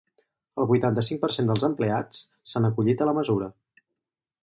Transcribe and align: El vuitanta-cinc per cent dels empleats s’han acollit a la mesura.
El 0.63 0.67
vuitanta-cinc 0.71 1.21
per 1.25 1.29
cent 1.35 1.51
dels 1.53 1.67
empleats 1.69 2.25
s’han 2.53 2.69
acollit 2.73 3.05
a 3.07 3.11
la 3.11 3.19
mesura. 3.23 3.53